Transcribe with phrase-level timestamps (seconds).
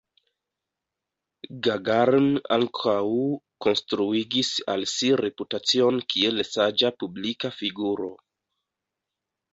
[1.67, 2.95] Gagarin ankaŭ
[3.67, 8.13] konstruigis al si reputacion kiel saĝa publika figuro.